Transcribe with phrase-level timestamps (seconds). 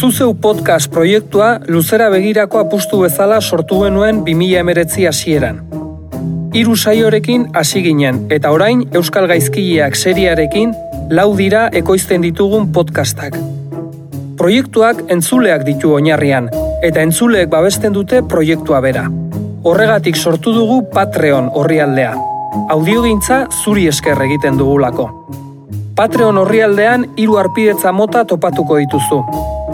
[0.00, 5.58] Zuzeu podcast proiektua luzera begirako apustu bezala sortu genuen 2000 emeretzi hasieran.
[6.56, 10.72] Hiru saiorekin hasi ginen eta orain Euskal Gaizkileak seriarekin
[11.10, 13.36] lau dira ekoizten ditugun podcastak.
[14.40, 16.48] Proiektuak entzuleak ditu oinarrian
[16.80, 19.04] eta entzuleek babesten dute proiektua bera.
[19.68, 22.16] Horregatik sortu dugu Patreon orrialdea.
[22.70, 25.10] Audiogintza zuri esker egiten dugulako.
[25.94, 29.24] Patreon orrialdean hiru arpidetza mota topatuko dituzu.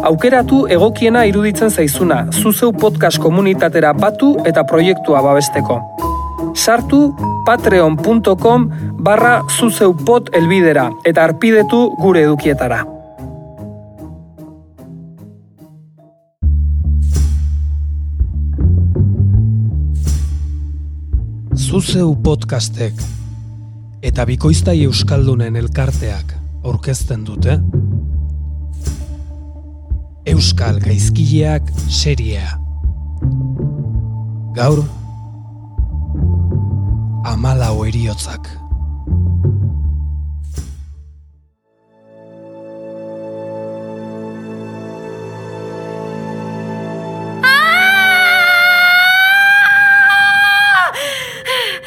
[0.06, 5.80] Aukeratu egokiena iruditzen zaizuna, zuzeu podcast komunitatera batu eta proiektua babesteko.
[6.54, 7.00] Sartu
[7.46, 8.68] patreon.com
[9.02, 12.84] barra zuzeupot elbidera eta arpidetu gure edukietara.
[21.56, 23.02] Zuzeu podcastek
[24.06, 27.58] eta bikoiztai euskaldunen elkarteak aurkezten dute
[30.26, 32.58] Euskal Gaizkileak seriea
[34.58, 34.82] Gaur
[37.30, 38.50] Amalau eriotzak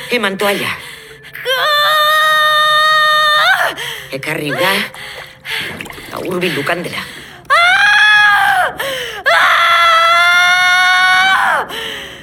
[0.10, 0.72] Eman toalla.
[4.16, 4.74] Ekarri da.
[6.26, 7.19] Urbildu kandela.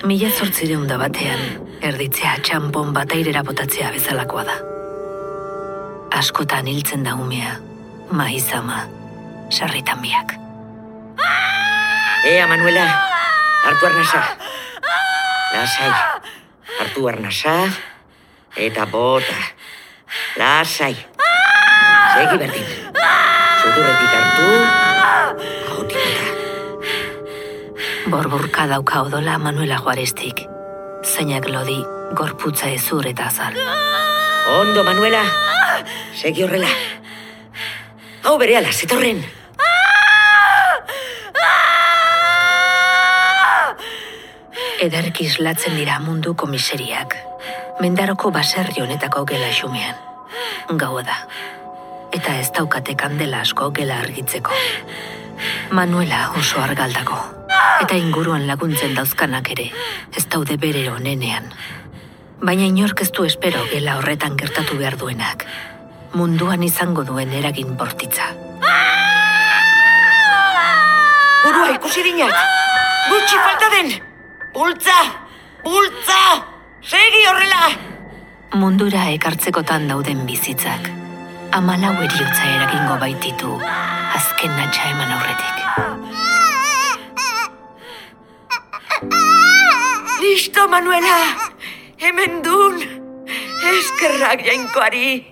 [0.06, 1.40] Mila zortzireun da batean,
[1.82, 4.54] erditzea txampon batairera botatzea bezalakoa da.
[6.14, 7.56] Askotan hiltzen da umea,
[8.14, 8.84] maiz ama,
[9.50, 10.36] sarritan biak.
[12.30, 12.86] Ea, Manuela,
[13.66, 14.22] hartu arnasa.
[15.56, 15.90] Lasai,
[16.78, 17.58] hartu arnasa,
[18.54, 19.38] eta bota.
[20.38, 20.94] Lasai.
[22.14, 22.74] Segi berdin.
[22.94, 24.85] Zuturretik hartu,
[28.06, 30.44] Borburka dauka odola Manuela Juarestik.
[31.02, 31.80] Zeinak lodi,
[32.14, 33.56] gorputza ezur eta azal.
[34.60, 35.24] Ondo, Manuela.
[36.14, 36.68] Segi horrela.
[38.22, 39.24] Hau bere ala, zetorren.
[44.86, 47.16] Ederki islatzen dira munduko miseriak.
[47.80, 49.98] Mendaroko baserri honetako gela xumean.
[50.78, 51.18] Gaua da.
[52.14, 54.54] Eta ez daukate kandela asko gela argitzeko.
[55.74, 57.35] Manuela oso argaldako.
[57.84, 59.70] Eta inguruan laguntzen dauzkanak ere,
[60.16, 61.50] ez daude bere onenean.
[62.40, 65.46] Baina inork ez du espero gela horretan gertatu behar duenak.
[66.16, 68.32] Munduan izango duen eragin bortitza.
[71.44, 72.34] Burua ikusi dinat!
[73.10, 73.92] Gutxi falta den!
[74.54, 74.96] Bultza!
[75.64, 76.20] Bultza!
[76.82, 77.68] Segi horrela!
[78.56, 80.90] Mundura ekartzekotan dauden bizitzak.
[81.56, 83.52] Amalau eriotza eragingo baititu,
[84.16, 86.35] azken natxa eman aurretik.
[90.26, 91.18] Listo, Manuela!
[91.98, 92.74] Hemen dun!
[93.62, 95.22] Eskerrak jainkoari!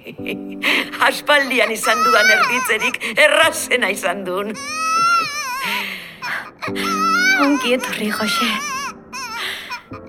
[1.02, 4.54] Aspaldian izan dudan erditzerik errazena izan dun.
[7.42, 8.50] Ongi etorri, Jose.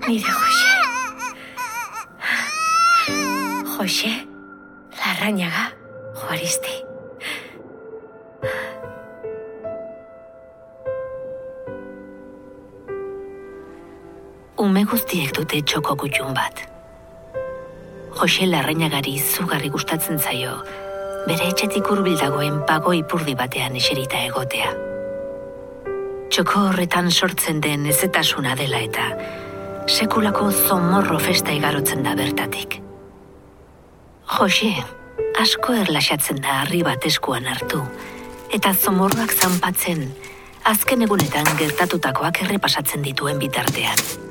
[0.06, 0.72] Nire Jose.
[3.74, 4.14] Jose,
[5.02, 5.70] larrañaga,
[6.20, 6.85] Juaristi.
[14.66, 16.58] Ume guztiek dute txoko gutxun bat.
[18.18, 20.56] Jose larrainagari izugarri gustatzen zaio,
[21.28, 24.72] bere etxetik hurbil dagoen pago ipurdi batean eserita egotea.
[26.34, 29.06] Txoko horretan sortzen den ezetasuna dela eta
[29.86, 32.80] sekulako zomorro festa igarotzen da bertatik.
[34.34, 34.74] Jose,
[35.46, 37.86] asko erlaxatzen da harri bat eskuan hartu,
[38.50, 40.08] eta zomorroak zanpatzen,
[40.74, 44.25] azken egunetan gertatutakoak errepasatzen dituen bitartean.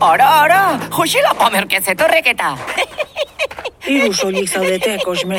[0.00, 2.50] Ara, ara, Jose la pamerkez etorrek eta.
[3.88, 5.38] Hiru soilik zaudete, Kosme.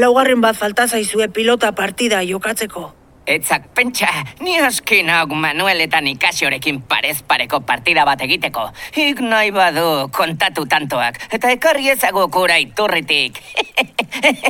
[0.00, 2.86] Laugarren bat falta zaizue pilota partida jokatzeko.
[3.28, 4.08] Etzak pentsa,
[4.40, 8.70] ni askin hauk Manueletan ikasiorekin parez pareko partida bat egiteko.
[8.96, 13.42] Ik nahi badu kontatu tantoak, eta ekarri ezago kura iturritik.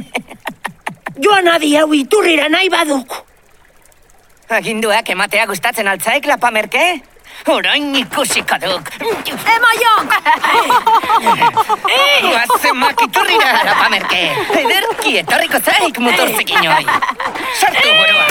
[1.23, 3.25] Joan adi hau iturrira nahi baduk.
[4.53, 7.12] Aginduak ematea gustatzen altzaik la pamerke?
[7.51, 8.91] Orain ikusiko duk.
[9.55, 10.13] Emaiok!
[12.23, 14.21] Guazemak iturrira, la pamerke.
[14.61, 16.87] Ederki etorriko zaik motorzekin hoi.
[17.59, 18.27] Sartu burua.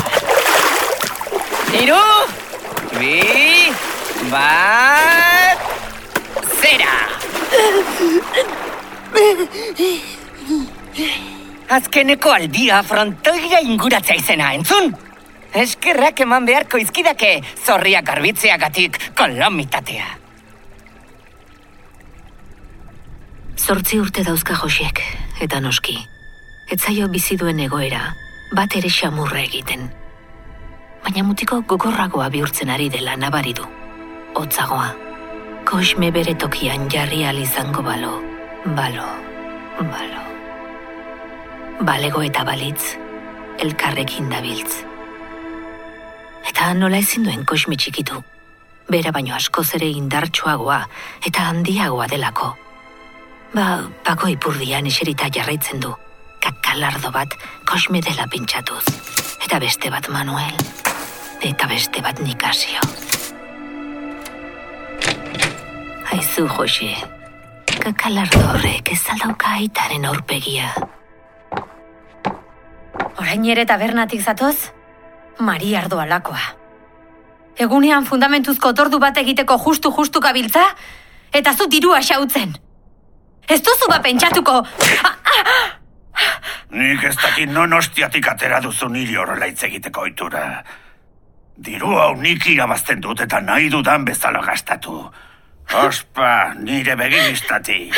[1.81, 1.99] Iru,
[2.95, 3.71] bi,
[4.31, 5.59] bat,
[6.63, 6.95] zera.
[11.71, 14.93] Azkeneko aldia frontoira inguratzea izena, entzun?
[15.51, 20.07] Eskerrak eman beharko izkidake, zorriak garbitzeagatik kolomitatea.
[23.59, 25.01] Zortzi urte dauzka josiek,
[25.43, 25.97] eta noski.
[26.71, 28.13] Etzaio bizi duen egoera,
[28.55, 29.89] bat ere xamurra egiten.
[31.03, 33.67] Baina mutiko gogorragoa bihurtzen ari dela nabari du.
[34.39, 34.93] Hotzagoa.
[35.67, 38.21] Kosme bere tokian jarri izango balo.
[38.65, 39.09] Balo.
[39.79, 40.23] Balo.
[41.81, 42.97] Balego eta balitz,
[43.59, 44.90] elkarrekin dabiltz.
[46.49, 48.21] Eta nola ezin duen kosme txikitu.
[48.91, 50.81] Bera baino askoz ere indartsuagoa
[51.27, 52.51] eta handiagoa delako.
[53.53, 55.93] Ba, pako ipurdian eserita jarraitzen du.
[56.41, 57.35] Kakalardo bat
[57.69, 58.83] kosme dela pentsatuz.
[59.45, 60.57] Eta beste bat Manuel.
[61.41, 62.81] Eta beste bat Nikasio.
[66.11, 66.91] Aizu, Jose.
[67.81, 70.73] Kakalardo horrek ez aldauka aitaren aurpegia.
[73.21, 74.71] Orain ere tabernatik zatoz?
[75.39, 76.41] Mari ardo alakoa.
[77.57, 80.63] Egunean fundamentuzko tordu bat egiteko justu-justu gabiltza?
[81.33, 82.55] Eta zu dirua xautzen.
[83.47, 84.61] Ez duzu ba pentsatuko...
[85.03, 85.69] Ah, ah!
[86.71, 90.63] Nik ez dakit non ostiatik atera duzu niri horrela hitz egiteko ohitura.
[91.57, 95.01] Diru hau nik irabazten dut eta nahi dudan bezala gastatu.
[95.81, 97.95] Ospa, nire begibistatik.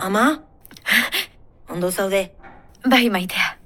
[0.00, 0.26] Ama?
[1.68, 2.30] Ondo zaude,
[2.84, 3.56] Bai, maitea.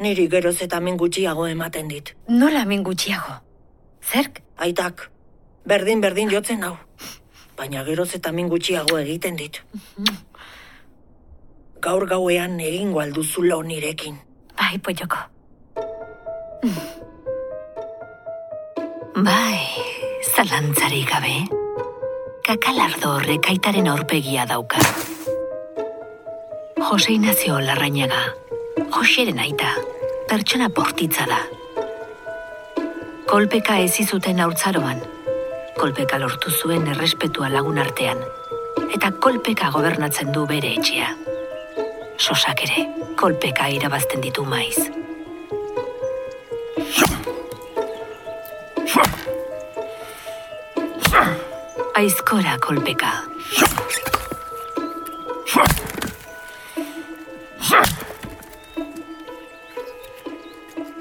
[0.00, 2.14] niri geroz eta min gutxiago ematen dit.
[2.28, 3.40] Nola min gutxiago?
[4.02, 4.42] Zerk?
[4.58, 5.10] Aitak,
[5.66, 6.76] berdin-berdin jotzen hau.
[7.56, 9.60] Baina geroz eta min gutxiago egiten dit.
[11.80, 14.18] Gaur gauean egingo alduzu lo nirekin.
[14.58, 15.18] Bai, polloko.
[19.14, 19.60] Bai,
[20.34, 21.36] zalantzari gabe.
[22.46, 24.78] Kakalardo horrek aitaren aurpegia dauka.
[26.88, 28.20] Jose Inazio Larrañaga,
[28.86, 29.72] Joseren aita,
[30.30, 31.38] pertsona bortitza da.
[33.26, 35.00] Kolpeka ez izuten haurtzaroan.
[35.78, 38.22] Kolpeka lortu zuen errespetua lagun artean.
[38.94, 41.10] Eta kolpeka gobernatzen du bere etxea.
[42.18, 42.86] Sosak ere,
[43.18, 44.78] kolpeka irabazten ditu maiz.
[51.98, 53.16] Aizkora kolpeka.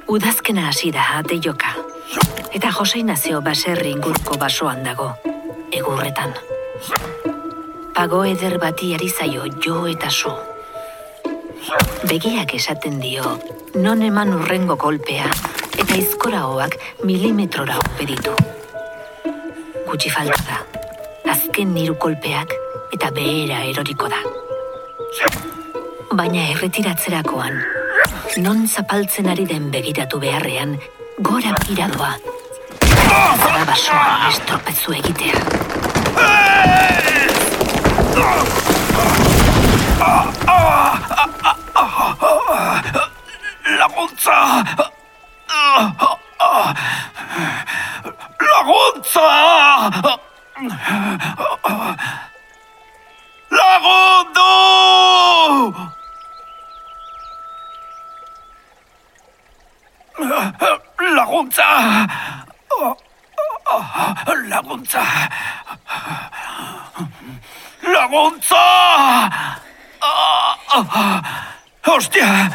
[0.07, 1.73] Udazkena hasi da ate joka.
[2.55, 5.09] Eta Jose Inazio baserri ingurko basoan dago,
[5.75, 6.31] egurretan.
[7.93, 10.31] Pago eder bati ari zaio jo eta su.
[12.07, 13.33] Begiak esaten dio,
[13.75, 15.27] non eman urrengo kolpea,
[15.75, 18.35] eta izkoragoak milimetrora ope ditu.
[19.89, 20.61] Gutxi falta da,
[21.33, 22.55] azken niru kolpeak
[22.95, 24.23] eta behera eroriko da.
[26.15, 27.59] Baina erretiratzerakoan,
[28.37, 30.77] non zapaltzen ari den begiratu beharrean,
[31.19, 32.13] gora begiradoa.
[33.41, 35.39] Zara basoa estropezu egitea.
[48.47, 49.27] Laguntza!
[53.49, 54.51] Lagundu!
[61.15, 61.69] Laguntza!
[64.49, 65.03] Laguntza!
[67.81, 68.63] Laguntza!
[71.85, 72.49] Hostia!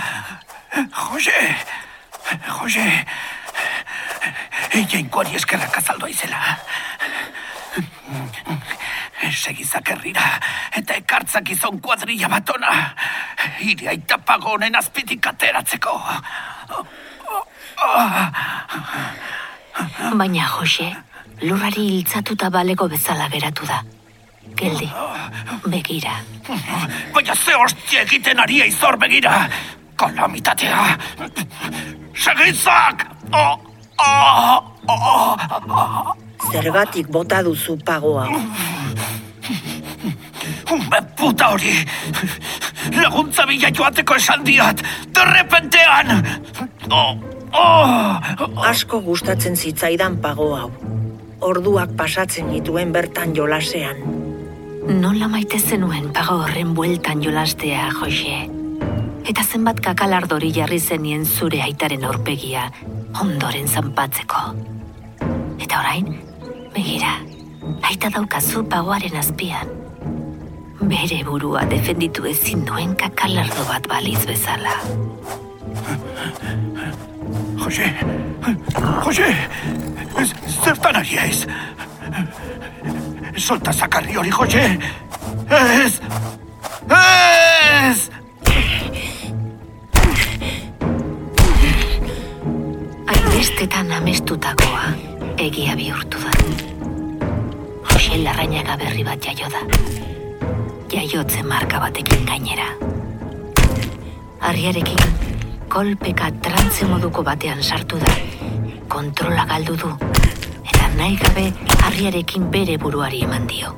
[0.93, 1.57] Jose!
[2.49, 3.05] Jose!
[4.73, 6.57] Jainkoari eskerrak azaldu aizela.
[9.33, 10.27] Segizak herrira,
[10.77, 11.81] eta ekartzak izon
[12.33, 12.95] kuadrilla batona.
[13.61, 16.01] Hiri aita pagonen azpitik ateratzeko.
[20.17, 20.95] Baina Jose,
[21.43, 23.83] lurrari hiltzatuta balego bezala geratu da.
[24.57, 24.91] Geldi,
[25.67, 26.21] begira.
[27.13, 29.49] Baina ze hostia egiten ari aizor begira.
[29.97, 30.99] Kalamitatea.
[32.15, 33.07] Segizak!
[33.33, 33.59] Oh,
[33.99, 36.17] oh, oh.
[36.53, 38.29] Zergatik bota duzu pago hau.
[38.29, 39.32] Ume
[41.17, 41.75] puta hori!
[42.97, 44.83] Laguntza bila joateko esan diat!
[45.15, 46.27] Derrepentean!
[46.91, 47.17] Oh,
[47.53, 48.65] oh.
[48.69, 50.71] Asko gustatzen zitzaidan pago hau.
[51.43, 54.03] Orduak pasatzen nituen bertan jolasean.
[54.89, 58.41] Nola maite zenuen pago horren bueltan jolastea, Jose?
[59.31, 62.67] Eta zenbat kakalardori jarri zenien zure aitaren aurpegia
[63.21, 64.43] ondoren zanpatzeko.
[65.63, 66.11] Eta orain,
[66.75, 67.15] begira,
[67.87, 69.82] aita daukazu pagoaren azpian.
[70.83, 74.75] Bere burua defenditu ezin duen kakalardo bat baliz bezala.
[77.63, 77.87] Jose,
[79.05, 79.29] Jose,
[80.65, 81.47] zertan ari ez?
[83.37, 84.65] Solta zakarri hori, Jose!
[85.59, 86.01] Ez!
[86.99, 88.11] Ez!
[93.07, 94.91] Hainbestetan amestutakoa
[95.47, 96.35] egia bihurtu da.
[97.93, 99.63] Jose Larrañaga berri bat jaio da.
[100.93, 102.67] Jaiotze marka batekin gainera.
[104.45, 104.99] Arriarekin,
[105.73, 108.11] kolpeka trantze moduko batean sartu da.
[108.93, 109.93] Kontrola galdu du.
[110.69, 111.47] Eta nahi gabe
[111.79, 113.73] harriarekin bere buruari eman dio.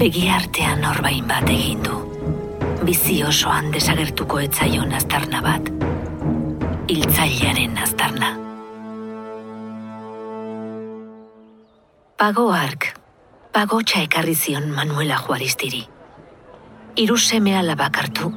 [0.00, 1.98] Begi artean orbain bat egin du.
[2.88, 5.68] Bizi osoan desagertuko etzaion aztarna bat.
[6.88, 8.32] Hiltzailearen aztarna.
[12.16, 12.94] Pago ark,
[13.52, 15.82] pagotxa ekarri zion Manuela Juaristiri.
[16.96, 18.30] Hiru seme alabak hartu,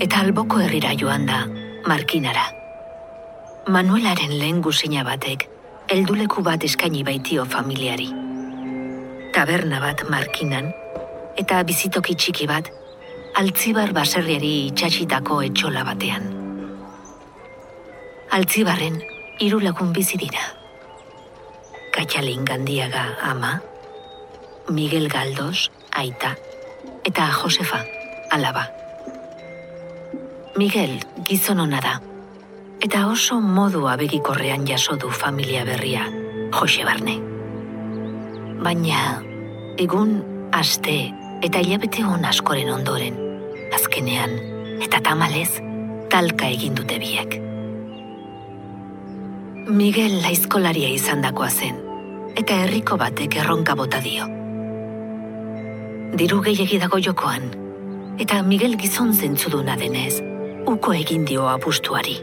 [0.00, 1.42] eta alboko herrira joan da,
[1.84, 2.46] markinara.
[3.68, 5.44] Manuelaren lehen guzina batek,
[5.92, 8.08] helduleku bat eskaini baitio familiari.
[9.36, 10.72] Taberna bat markinan,
[11.36, 12.72] eta bizitoki txiki bat,
[13.36, 16.32] altzibar baserriari itxasitako etxola batean.
[18.32, 19.02] Altzibarren,
[19.38, 20.52] hiru lagun bizi dira.
[21.92, 23.58] Katxalin Gandiaga ama,
[24.68, 26.36] Miguel Galdos, aita,
[27.04, 27.84] eta Josefa,
[28.30, 28.66] alaba.
[30.56, 32.00] Miguel gizon ona da,
[32.82, 36.08] eta oso modu abegikorrean jaso du familia berria,
[36.52, 37.14] Jose Barne.
[38.58, 39.22] Baina,
[39.78, 40.18] egun,
[40.50, 41.12] aste
[41.46, 43.14] eta hilabete hon askoren ondoren,
[43.76, 44.34] azkenean,
[44.82, 45.60] eta tamalez,
[46.10, 47.38] talka egin dute biek.
[49.70, 51.78] Miguel laizkolaria izandakoa zen,
[52.34, 54.35] eta herriko batek erronka bota dio.
[56.14, 57.48] Diru gehiegi dago jokoan,
[58.22, 60.20] eta Miguel gizon zentzuduna denez,
[60.70, 62.14] uko egin dio apustuari.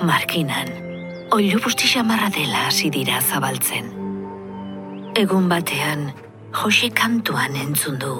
[0.00, 0.70] Markinan,
[1.36, 3.90] oilu busti xamarra dela hasi dira zabaltzen.
[5.14, 6.08] Egun batean,
[6.52, 8.14] Jose kantuan entzun du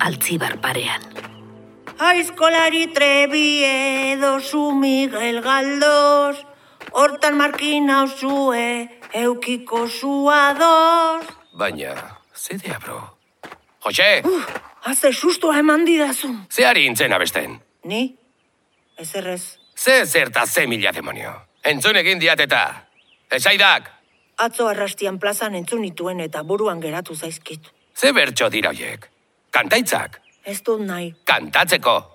[0.00, 1.04] altzibar parean.
[1.98, 6.40] Aizkolari trebi edo zu Miguel Galdos,
[6.92, 11.28] hortan markina zue, eukiko zua dos.
[11.52, 11.94] Baina,
[12.34, 13.17] zedea, bro.
[13.84, 14.22] Jose,
[14.84, 16.46] Haze sustoa eman didazun.
[16.50, 17.60] ze ari intzen abesten?
[17.84, 18.16] Ni?
[18.96, 19.58] Ez errez.
[19.76, 21.32] Ze zerta ze mila demonio.
[21.62, 22.84] Entzun egin diat eta.
[23.30, 23.90] Esaidak,
[24.38, 27.60] Atzo arrastian plazan entzun nituen eta buruan geratu zaizkit.
[27.96, 29.08] ze bertso dira hoiek.
[29.50, 31.14] Kantaitzak, Ez dut nahi.
[31.24, 32.14] kantatzeko.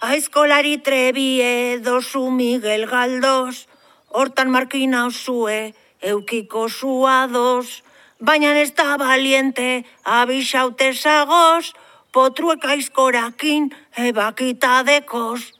[0.00, 3.68] Aizkolari trebi edo zu Miguel Galdos,
[4.08, 7.82] hortan markina zue, eukiko zua dos,
[8.22, 11.72] baina ez da baliente, abisaute zagoz,
[12.12, 15.52] potruek aizkorakin, ebakita dekoz.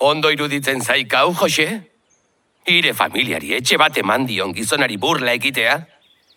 [0.00, 1.68] Ondo iruditzen zaik hau, Jose?
[2.66, 5.78] Ire familiari etxe bat eman dion gizonari burla egitea?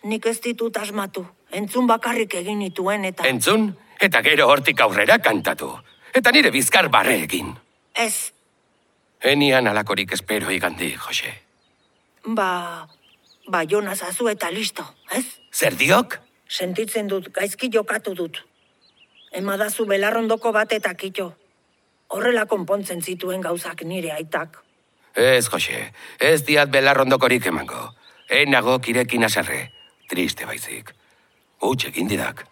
[0.06, 3.26] Nik ez ditut asmatu, entzun bakarrik egin nituen eta...
[3.30, 3.72] Entzun,
[4.02, 5.72] eta gero hortik aurrera kantatu.
[6.14, 7.54] Eta nire bizkar barre egin.
[7.96, 8.36] Ez,
[9.26, 11.34] Enian alakorik espero igandi, Jose.
[12.26, 12.88] ba...
[13.48, 14.84] Ba, Jonas azu eta listo,
[15.14, 15.26] ez?
[15.56, 16.18] Zer diok?
[16.52, 18.42] Sentitzen dut, gaizki jokatu dut.
[19.32, 21.30] Emadazu belarrondoko bat eta kito.
[22.12, 24.60] Horrela konpontzen zituen gauzak nire aitak.
[25.16, 25.80] Ez, Jose,
[26.20, 27.88] ez diat belarrondokorik emango.
[28.28, 29.62] Enago kirekin aserre.
[30.12, 30.92] Triste baizik.
[31.64, 32.44] Huts egin didak.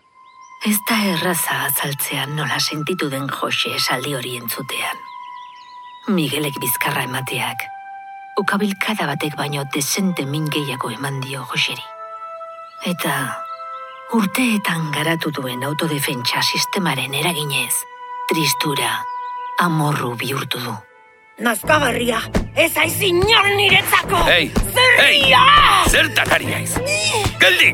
[0.64, 5.02] Ez da erraza azaltzean nola sentitu den Jose esaldi hori entzutean.
[6.08, 7.68] Miguelek bizkarra emateak,
[8.40, 11.93] ukabilkada batek baino desente min gehiago eman dio Joseri.
[12.84, 13.16] Eta
[14.12, 17.72] urteetan garatu duen autodefentsa sistemaren eraginez,
[18.28, 18.90] tristura,
[19.64, 20.74] amorru bihurtu du.
[21.46, 22.20] Nazkagarria,
[22.60, 24.26] ez aiz inor niretzako!
[24.28, 24.50] Hei,
[25.00, 25.46] hei, Zerria!
[25.94, 26.76] zertan ari aiz?
[27.40, 27.72] Geldi!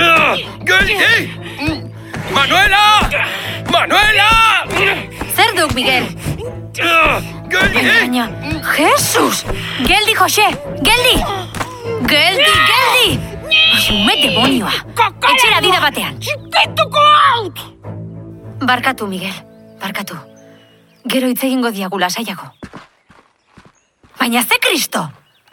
[0.00, 0.32] Ah,
[0.64, 1.28] Geldi, hei!
[2.32, 2.82] Manuela!
[3.68, 4.30] Manuela!
[5.36, 6.08] Zer duk, Miguel?
[6.72, 7.84] Geldi!
[7.84, 8.30] Baina,
[8.72, 9.44] Jesus!
[9.84, 10.48] Geldi, Jose!
[10.80, 11.16] Geldi!
[12.08, 13.33] Geldi, geldi!
[13.84, 14.72] Xume demonioa!
[15.34, 16.18] Etxera dira batean!
[16.20, 17.60] Txiketuko haut!
[18.64, 19.34] Barkatu, Miguel.
[19.82, 20.16] Barkatu.
[21.04, 22.48] Gero hitz egingo diagu lasaiago.
[24.18, 25.02] Baina ze kristo?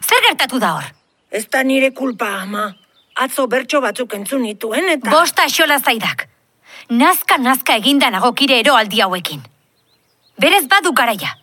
[0.00, 0.86] Zer gertatu da hor?
[1.30, 2.70] Ez da nire kulpa, ama.
[3.14, 5.10] Atzo bertso batzuk entzun nituen eta...
[5.10, 6.26] Bosta xola zaidak.
[6.88, 9.42] Nazka nazka eginda nago kire eroaldi hauekin.
[10.40, 11.36] Berez badu garaia.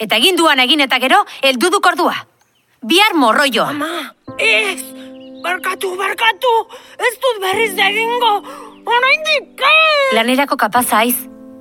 [0.00, 2.16] Eta egin duan egin eta gero, heldu duk ordua.
[2.80, 3.68] Bihar morroioa.
[3.76, 4.80] Ama, ez!
[5.42, 6.52] Barkatu, barkatu!
[6.98, 8.34] Ez dut berriz egingo!
[8.86, 9.64] oraindik
[10.14, 11.16] Lanerako kapaza aiz,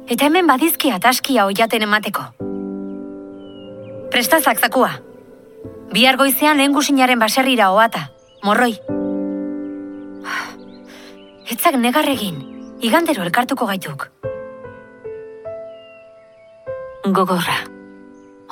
[0.07, 2.23] eta hemen badizki ataskia oiaten emateko.
[4.09, 4.91] Prestazak zakua.
[5.93, 8.07] Bihar goizean lehen gusinaren baserrira oata,
[8.43, 8.73] morroi.
[11.49, 12.39] Etzak negarregin,
[12.81, 14.09] igandero elkartuko gaituk.
[17.05, 17.59] Gogorra.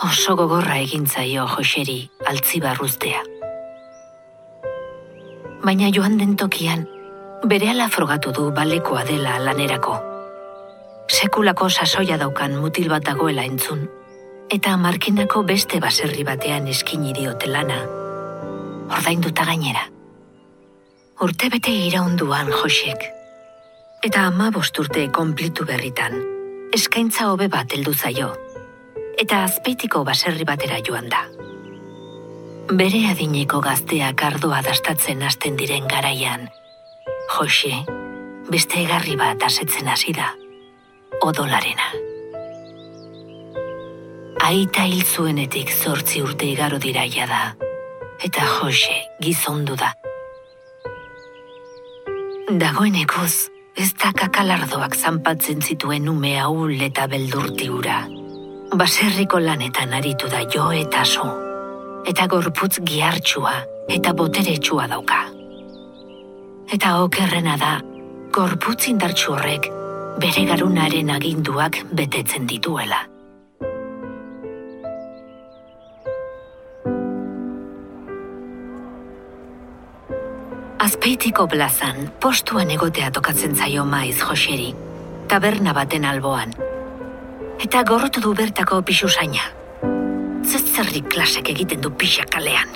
[0.05, 3.37] Oso gogorra egintzaio Joseri altzi barruztea.
[5.64, 6.86] Baina joan den tokian,
[7.46, 9.96] berehala frogatu du balekoa dela lanerako.
[11.08, 13.88] Sekulako sasoia daukan mutil bat dagoela entzun,
[14.54, 17.80] eta markinako beste baserri batean eskini diote lana.
[18.94, 19.88] Ordainduta gainera.
[21.22, 23.08] Urte bete iraunduan Josek.
[24.06, 26.22] Eta ama bosturte konplitu berritan,
[26.74, 28.30] eskaintza hobe bat heldu zaio.
[29.18, 31.26] Eta azpeitiko baserri batera joan da.
[32.67, 36.50] Bere adineko gazteak ardoa dastatzen hasten diren garaian,
[37.31, 37.71] Jose,
[38.51, 40.33] beste egarri bat asetzen hasi da,
[41.24, 41.88] odolarena.
[44.50, 47.41] Aita hil zuenetik zortzi urte igaro diraia da,
[48.19, 49.93] eta Jose gizondu da.
[52.51, 53.47] Dagoenekuz,
[53.79, 58.03] ez da kakalardoak zanpatzen zituen ume ahul eta beldurti ura.
[58.75, 61.47] Baserriko lanetan aritu da jo eta zu,
[62.08, 63.54] eta gorputz gihartsua
[63.92, 65.26] eta boteretsua dauka.
[66.72, 67.74] Eta okerrena da,
[68.32, 69.68] gorputz indartsu horrek
[70.24, 73.04] bere garunaren aginduak betetzen dituela.
[80.88, 84.72] Azpeitiko plazan, postuan egotea tokatzen zaio maiz Joseri,
[85.28, 86.56] taberna baten alboan.
[87.60, 89.57] Eta gorrotu du bertako pixusaina.
[90.48, 92.70] Zetzerrik klasek egiten du pixak kalean.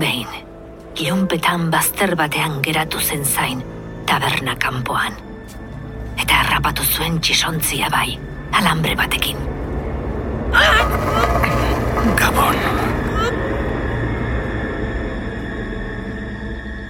[0.00, 0.30] Behin,
[0.96, 3.60] ilunpetan bazter batean geratu zen zain,
[4.08, 5.18] taberna kanpoan.
[6.16, 8.16] Eta harrapatu zuen txisontzia bai,
[8.56, 9.44] alambre batekin.
[12.16, 12.58] Gabon.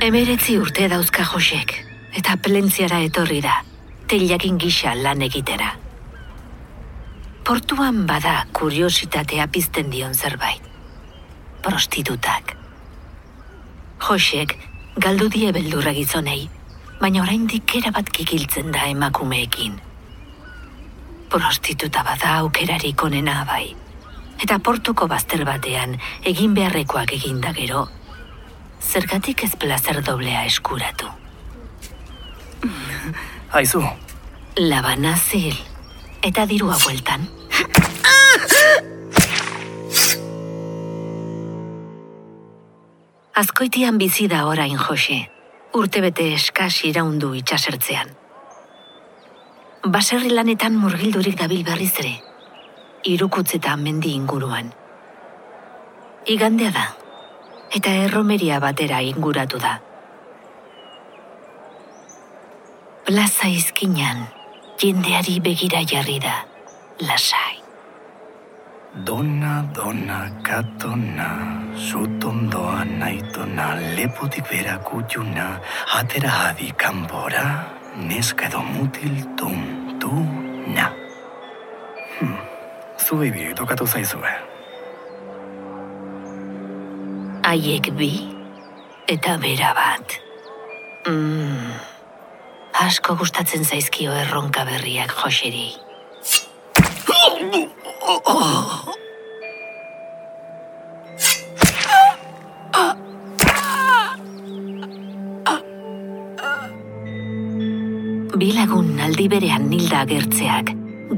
[0.01, 1.77] Emeretzi urte dauzka Josek,
[2.17, 3.59] eta plentziara etorri da,
[4.09, 5.75] teilakin gisa lan egitera.
[7.51, 10.63] Portuan bada kuriositatea pizten dion zerbait.
[11.63, 12.53] Prostitutak.
[13.99, 14.53] Josek,
[14.95, 16.45] galdu die beldurra gizonei,
[17.01, 19.75] baina oraindik erabat kikiltzen da emakumeekin.
[21.33, 23.75] Prostituta bada aukerarik onena bai.
[24.39, 25.99] Eta portuko bazter batean
[26.35, 27.83] egin beharrekoak eginda gero,
[28.79, 31.11] zergatik ez plazer doblea eskuratu.
[33.51, 33.83] Aizu,
[34.71, 35.59] Labana zil,
[36.23, 37.40] eta dirua bueltan.
[43.41, 45.17] Azkoitian bizi da orain Jose,
[45.73, 48.11] urtebete eskas iraundu itxasertzean.
[49.95, 52.13] Baserri lanetan murgildurik dabil berriz ere,
[53.09, 54.69] irukutzeta mendi inguruan.
[56.35, 56.85] Igandea da,
[57.81, 59.79] eta erromeria batera inguratu da.
[63.09, 64.27] Plaza izkinan,
[64.85, 66.43] jendeari begira jarri da,
[67.09, 67.50] lasai.
[69.05, 71.29] Dona, dona, katona,
[71.77, 75.61] zutondoa naitona, lepotik bera kutxuna,
[75.99, 77.47] atera adi kanbora,
[77.97, 80.87] neska edo mutil tuntuna.
[82.19, 82.37] Hmm.
[82.99, 84.33] Zuei biri tokatu zaizue.
[87.45, 88.13] Haiek bi
[89.09, 90.19] eta bera bat.
[91.09, 91.73] Mm.
[92.81, 95.71] Asko gustatzen zaizkio erronka berriak Joseri.
[97.09, 97.71] Bilagun
[109.11, 110.69] aldi berean nilda agertzeak,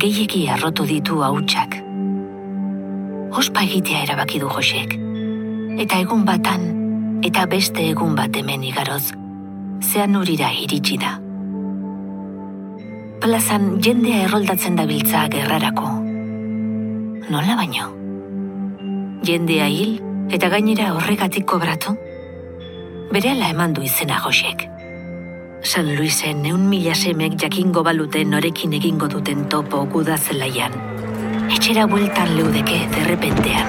[0.00, 1.74] gehiegi arrotu ditu hautsak.
[3.36, 4.94] Ospa egitea erabaki du Josek.
[5.82, 6.64] Eta egun batan,
[7.28, 9.12] eta beste egun bat hemen igaroz,
[9.84, 11.18] zean urira iritsi da.
[13.20, 15.92] Plazan jendea erroldatzen dabiltza gerrarako.
[17.28, 17.92] Nola baino?
[19.28, 19.98] Jendea hil
[20.32, 21.92] eta gainera horregatik kobratu?
[23.12, 24.71] Berela eman du izena Josek.
[25.62, 30.72] San Luisen neun mila semek jakingo baluten norekin egingo duten topo gudazelaian.
[31.54, 33.68] Etxera bueltan leudeke derrepentean.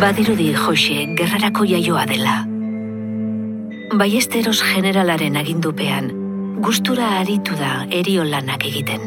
[0.00, 2.38] Badirudi Jose gerrarako jaioa dela.
[4.00, 6.08] Baiesteros generalaren agindupean,
[6.64, 9.04] gustura aritu da erio lanak egiten.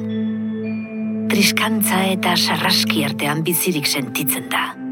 [1.34, 4.83] Triskantza eta sarraski artean bizirik sentitzen da.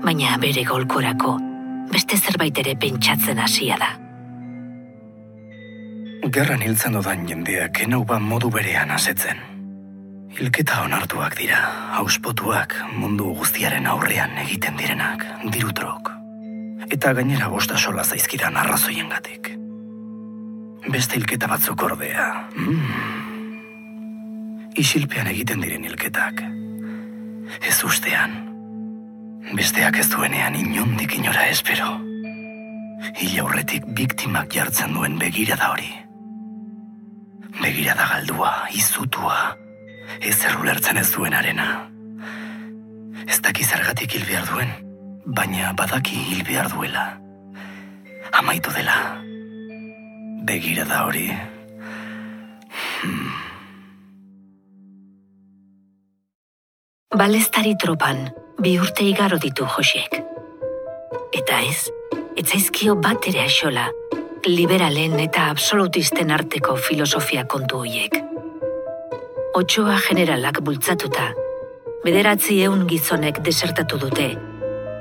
[0.00, 1.34] Baina bere golkorako,
[1.92, 3.90] beste zerbait ere pentsatzen hasia da.
[6.30, 9.40] Gerran hiltzen dudan jendeak enau ba modu berean asetzen.
[10.30, 11.60] Hilketa onartuak dira,
[12.00, 16.12] auspotuak mundu guztiaren aurrean egiten direnak, dirutrok.
[16.90, 19.50] Eta gainera bosta sola zaizkidan arrazoiengatik.
[20.90, 22.28] Beste hilketa batzuk ordea.
[22.56, 22.84] Mm.
[24.80, 26.44] Isilpean egiten diren hilketak.
[27.60, 28.49] Ez ustean.
[29.40, 31.88] Besteak ez duenean inondik inora espero.
[33.16, 35.88] Hil aurretik biktimak jartzen duen begirada hori.
[37.56, 39.38] Begirada galdua, izutua,
[40.20, 41.68] ez errulertzen ez duen arena.
[43.26, 44.74] Ez daki zergatik hil behar duen,
[45.24, 47.06] baina badaki hil behar duela.
[48.42, 48.98] Amaitu dela.
[50.46, 51.26] Begirada hori.
[53.00, 53.32] Hmm.
[57.16, 58.28] Balestari tropan,
[58.60, 60.18] bi urte igaro ditu Josek.
[61.32, 61.88] Eta ez,
[62.36, 63.86] etzaizkio bat ere aixola,
[64.44, 68.18] liberalen eta absolutisten arteko filosofia kontu hoiek.
[69.56, 71.30] Otsoa generalak bultzatuta,
[72.04, 74.28] bederatzi eun gizonek desertatu dute,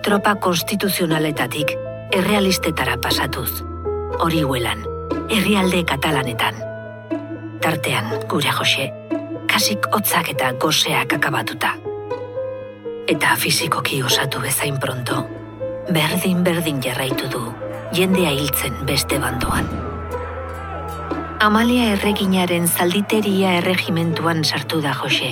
[0.07, 1.75] tropa konstituzionaletatik
[2.15, 3.51] errealistetara pasatuz,
[4.23, 4.87] hori huelan,
[5.27, 6.63] herrialde katalanetan.
[7.59, 8.89] Tartean, gure Jose,
[9.51, 11.75] kasik hotzak eta goseak akabatuta
[13.09, 15.23] eta fizikoki osatu bezain pronto,
[15.89, 17.41] berdin-berdin jarraitu du,
[17.97, 19.65] jendea hiltzen beste bandoan.
[21.41, 25.31] Amalia erreginaren zalditeria erregimentuan sartu da Jose,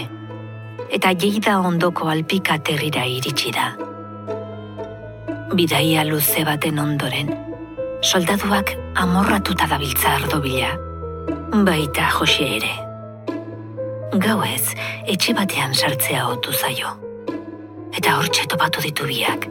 [0.89, 3.69] eta jeida ondoko alpika terrira iritsi da.
[5.53, 7.33] Bidaia luze baten ondoren,
[8.01, 10.73] soldaduak amorratuta dabiltza ardobila,
[11.67, 12.77] baita Jose ere.
[14.17, 14.63] Gauez,
[15.05, 16.97] etxe batean sartzea otu zaio
[17.95, 19.47] eta hortxe topatu ditu biak,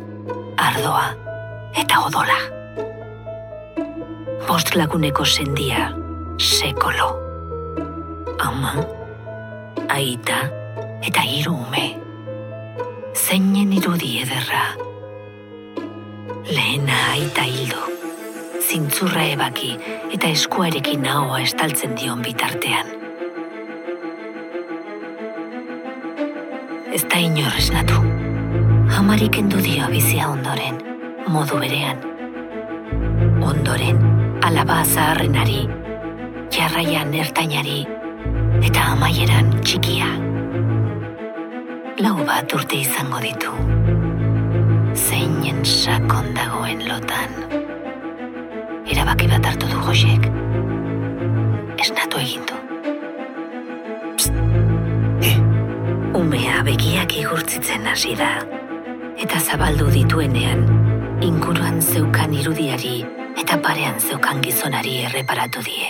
[0.57, 1.07] ardoa
[1.77, 2.39] eta odola.
[4.47, 5.91] Bost laguneko sendia,
[6.39, 7.09] sekolo.
[8.41, 8.75] Ama,
[9.89, 10.41] aita
[11.07, 11.87] eta hiru ume.
[13.17, 14.67] Zeinen irudi ederra.
[16.47, 17.81] Lehena aita hildu,
[18.61, 19.73] zintzurra ebaki
[20.15, 22.93] eta eskuarekin nahoa estaltzen dion bitartean.
[26.97, 28.16] Ez da inor esnatu
[28.97, 30.79] amarik endu dio bizia ondoren,
[31.29, 31.99] modu berean.
[33.45, 33.99] Ondoren,
[34.47, 35.67] alaba zaharrenari,
[36.55, 37.83] jarraian ertainari,
[38.65, 40.09] eta amaieran txikia.
[42.01, 43.53] Lau bat urte izango ditu.
[44.97, 47.37] Zeinen sakon dagoen lotan.
[48.89, 50.29] Erabaki bat hartu du Josek.
[51.85, 52.61] Esnatu egin du.
[55.21, 55.39] Eh,
[56.17, 58.56] Umea begiak igurtzitzen hasi da
[59.17, 60.65] eta zabaldu dituenean,
[61.25, 63.01] inguruan zeukan irudiari
[63.41, 65.89] eta parean zeukan gizonari erreparatu die.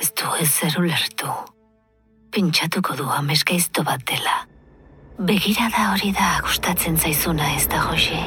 [0.00, 1.28] Ez du ez zer ulertu.
[2.32, 4.42] Pintxatuko du ameskaizto bat dela.
[5.28, 8.20] Begirada hori da gustatzen zaizuna ez da, Jose?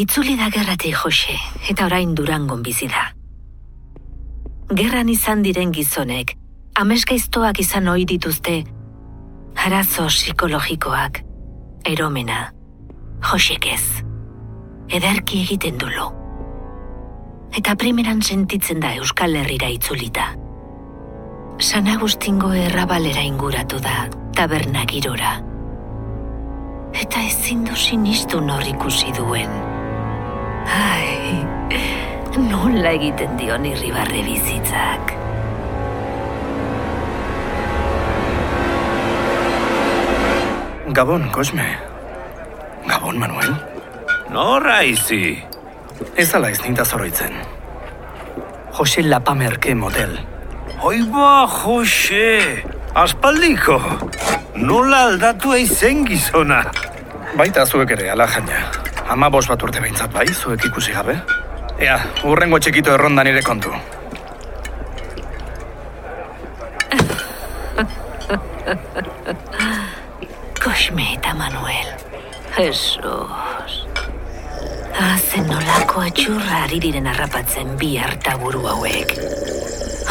[0.00, 1.36] Itzuli da gerratik, Jose,
[1.68, 3.08] eta orain durangon bizi da
[4.70, 6.36] gerran izan diren gizonek,
[6.78, 8.60] ameskaiztoak izan ohi dituzte,
[9.58, 11.22] arazo psikologikoak,
[11.90, 12.52] eromena,
[13.32, 13.84] josek ez,
[14.88, 16.12] ederki egiten dulo.
[17.56, 20.28] Eta primeran sentitzen da Euskal Herrira itzulita.
[21.60, 24.06] San Agustingo errabalera inguratu da,
[24.38, 25.34] taberna girora.
[26.94, 29.50] Eta ezin du sinistu nor ikusi duen.
[30.70, 31.42] Ai,
[32.38, 35.14] nola egiten dion irribarre bizitzak.
[40.94, 41.66] Gabon, Cosme.
[42.86, 43.54] Gabon, Manuel.
[44.30, 45.38] Norra izi?
[46.16, 47.34] Ez ala ez ninta zoroitzen.
[48.78, 50.18] Jose Lapamerke model.
[50.82, 52.64] Oiba, Jose!
[52.94, 53.78] Aspaldiko!
[54.56, 56.64] Nola aldatu eizen gizona?
[57.36, 58.64] Baita zuek ere, ala jaina.
[59.10, 61.18] Ama bos bat urte behintzat bai, zuek ikusi gabe.
[61.80, 61.96] Ea,
[62.28, 63.70] urrengo txikito erronda nire kontu.
[70.60, 71.88] Cosme eta Manuel.
[72.58, 73.78] Jesus.
[75.00, 79.16] Hazen nolako atxurra ari diren harrapatzen bi hartaburu hauek.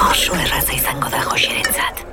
[0.10, 2.06] Oso erraza izango da Joserentzat.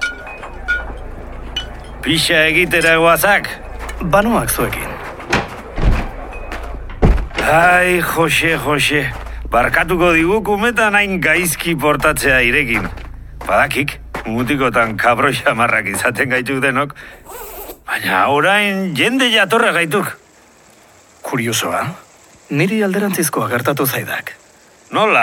[2.04, 3.48] Pixa egitera guazak.
[4.02, 4.90] Banoak zuekin.
[7.46, 9.06] Ai, Jose, Jose.
[9.50, 12.88] Barkatuko digu kumetan hain gaizki portatzea irekin.
[13.46, 16.96] Badakik, mutikotan kabroi amarrak izaten gaituk denok,
[17.86, 20.10] baina orain jende jatorra gaituk.
[21.22, 21.84] Kuriosoa,
[22.50, 24.34] niri alderantzizkoa gertatu zaidak.
[24.90, 25.22] Nola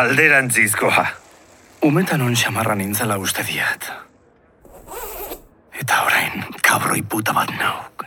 [0.00, 1.06] alderantzizkoa?
[1.86, 3.92] Umetan on xamarra nintzela uste diat.
[5.78, 8.04] Eta orain, kabroi puta bat nauk.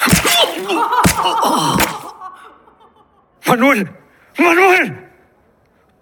[3.46, 3.99] Manuel!
[4.40, 4.88] Manuel!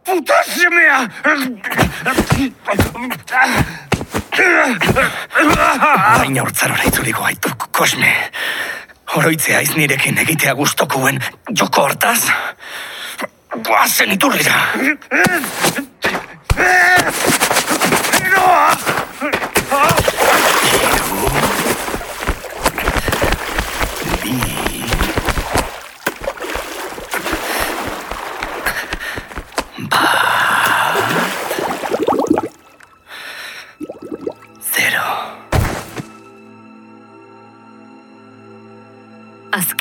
[0.05, 0.99] Puta semea!
[6.19, 8.13] Baina hortzarora itzuliko gaitu, kosme.
[9.19, 11.19] Oroitzea iz nirekin egitea gustokuen
[11.51, 12.21] joko hortaz.
[13.67, 14.57] Guazen iturrira.
[18.19, 18.47] Zero.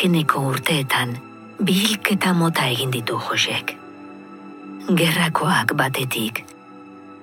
[0.07, 1.09] Azkeneko urteetan,
[1.67, 3.73] bilketa mota egin ditu Josek.
[5.01, 6.39] Gerrakoak batetik,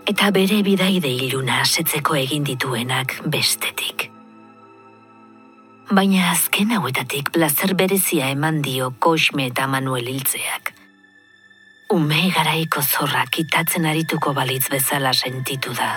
[0.04, 4.10] eta bere bidaide iluna asetzeko egin dituenak bestetik.
[5.88, 10.74] Baina azken hauetatik plazer berezia eman dio Kosme eta Manuel hiltzeak.
[11.96, 15.92] Ume garaiko zorra kitatzen arituko balitz bezala sentitu da.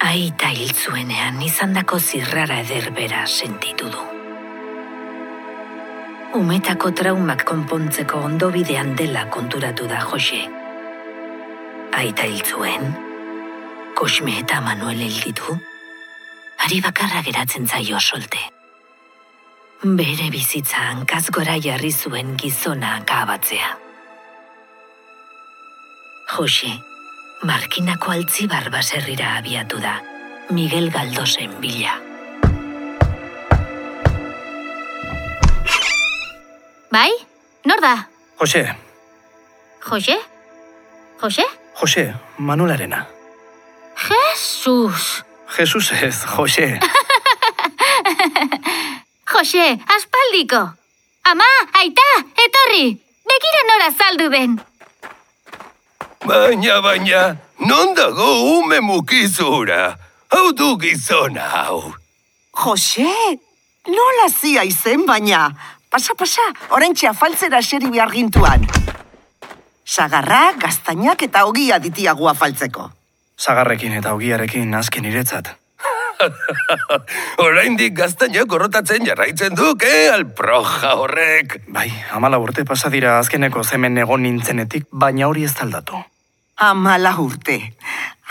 [0.00, 4.15] Aita hil zuenean izandako zirrara ederbera sentitu du.
[6.36, 10.42] Umetako traumak konpontzeko ondobidean dela konturatu da Jose.
[11.96, 12.92] Aita hil zuen,
[13.96, 15.56] Kosme eta Manuel hil ditu,
[16.60, 18.42] ari bakarra geratzen zaio solte.
[19.80, 23.72] Bere bizitza hankaz gora jarri zuen gizona akabatzea.
[26.36, 26.74] Jose,
[27.48, 30.02] Markinako altzibar baserrira abiatu da,
[30.50, 32.05] Miguel Galdosen bila.
[36.96, 37.12] Bai?
[37.64, 38.08] Nor da?
[38.40, 38.74] Jose,
[39.90, 40.16] Jose?
[41.20, 41.44] Jose?
[41.80, 43.06] Jose, Manuelarena.
[43.96, 45.22] Jesus!
[45.56, 46.80] Jesus ez, Jose.
[49.32, 50.62] Jose, aspaldiko!
[51.28, 52.08] Ama, aita,
[52.44, 52.86] etorri!
[53.28, 54.56] Begira nora saldu den!
[56.24, 59.98] Baina, baina, non dago ume mukizura?
[60.32, 61.92] Hau du gizona hau.
[62.64, 63.12] Jose,
[63.86, 65.50] nola zia izen baina?
[65.90, 68.66] Pasa, pasa, orentxe afaltzera seri behar gintuan.
[69.86, 72.90] Sagarra, gaztainak eta ogia ditiagu afaltzeko.
[73.38, 75.52] Zagarrekin eta ogiarekin azken iretzat.
[77.46, 81.60] Oraindik gaztainak gorrotatzen jarraitzen duke alproja horrek.
[81.68, 86.02] Bai, amala urte pasa dira azkeneko zemen egon nintzenetik, baina hori ez taldatu.
[86.66, 87.60] Amala urte.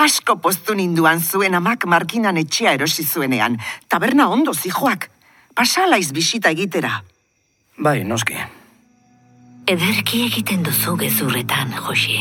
[0.01, 3.59] Asko postu ninduan zuen amak markinan etxea erosi zuenean.
[3.87, 5.07] Taberna ondo zijoak.
[5.55, 6.97] Pasalaiz bisita egitera.
[7.77, 8.37] Bai, noski.
[9.67, 12.19] Ederki egiten duzu gezurretan, Jose.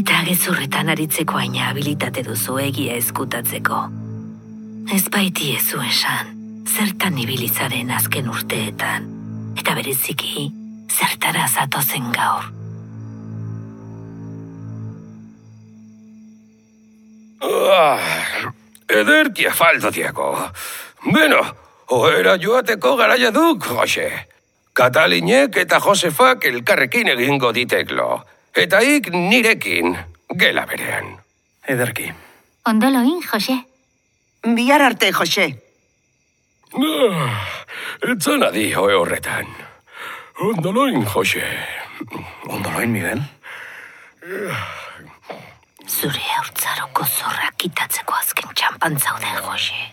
[0.00, 3.80] Eta gezurretan aritzeko aina habilitate duzu egia eskutatzeko.
[4.94, 6.32] Ez baiti ezu esan,
[6.64, 9.10] zertan ibilizaren azken urteetan,
[9.60, 10.48] eta bereziki,
[10.88, 12.48] zertara zatozen gaur.
[17.44, 18.00] Ah,
[18.88, 20.32] ederki afaldo diako.
[21.12, 21.44] Beno,
[21.92, 24.29] oera joateko garaia duk, Jose.
[24.80, 28.22] Katalinek eta Josefak elkarrekin egingo diteklo.
[28.56, 29.92] Eta ik nirekin,
[30.40, 31.18] gela berean.
[31.68, 32.06] Ederki.
[32.64, 33.58] Ondoloin, Jose.
[34.56, 35.50] Bihar arte, Jose.
[36.72, 37.44] Ah,
[38.08, 39.52] Etzan adi hoe horretan.
[40.48, 41.44] Ondoloin, Jose.
[42.48, 43.20] Ondoloin, Miguel?
[45.86, 49.88] Zure haurtzaroko zorra kitatzeko azken txampan zaude, Jose.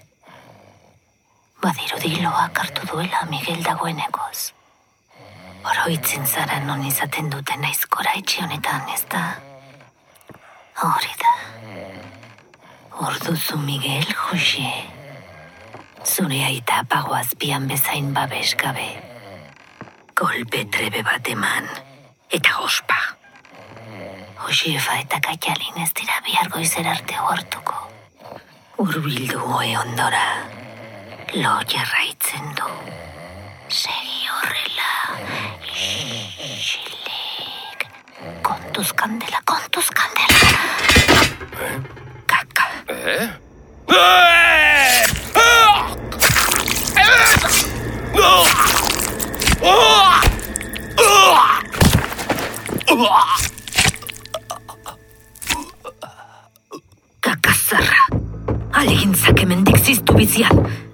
[1.59, 4.53] Badirudi loak hartu duela Miguel dagoenekoz.
[5.65, 9.23] Oroitzen zara non izaten duten aizkora etxe honetan, ez da?
[10.83, 11.33] Hori da.
[13.07, 14.69] Orduzu Miguel, Jose.
[16.05, 18.87] Zure aita pagoazpian bezain babes gabe.
[20.17, 21.67] Golpe trebe bat eman.
[22.33, 22.99] Eta ospa.
[24.43, 27.81] Josefa eta Kaialin ez dira bihar goizer arte hortuko.
[28.77, 30.25] Urbildu hoe ondora.
[31.33, 32.71] Lo jarraitzen du.
[38.41, 40.43] Con tus candelas, con tus candelas.
[41.59, 41.81] ¿Eh?
[42.25, 42.69] Caca.
[42.87, 43.29] ¿Eh?
[57.19, 58.07] Kakazarra.
[58.71, 60.86] Alegin zakemendik ziztu bizian.